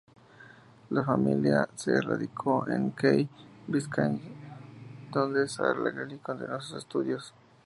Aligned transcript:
La 0.89 1.03
familia 1.05 1.69
se 1.75 2.01
radicó 2.01 2.67
en 2.67 2.89
Key 2.93 3.29
Biscayne, 3.67 4.19
donde 5.13 5.47
Saralegui 5.47 6.17
continuó 6.17 6.59
sus 6.59 6.79
estudios. 6.79 7.35